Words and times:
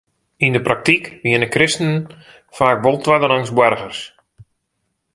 Yn 0.45 0.53
de 0.55 0.61
praktyk 0.67 1.05
wienen 1.23 1.53
kristenen 1.55 2.01
faak 2.57 2.79
wol 2.83 2.97
twadderangs 3.03 3.51
boargers. 3.57 3.99